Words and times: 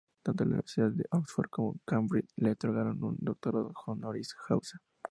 Tanto 0.23 0.43
las 0.45 0.51
universidades 0.53 0.97
de 0.97 1.05
Oxford 1.11 1.49
como 1.51 1.79
Cambridge 1.85 2.31
le 2.37 2.49
otorgaron 2.53 3.03
un 3.03 3.17
doctorado 3.19 3.71
honoris 3.85 4.33
causa. 4.33 4.81